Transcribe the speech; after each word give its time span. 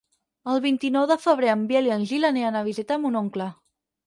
El 0.53 0.61
vint-i-nou 0.63 1.05
de 1.11 1.17
febrer 1.25 1.51
en 1.57 1.67
Biel 1.73 1.91
i 1.91 1.93
en 1.97 2.09
Gil 2.13 2.27
aniran 2.31 2.59
a 2.59 2.65
visitar 2.71 2.99
mon 3.05 3.21
oncle. 3.23 3.51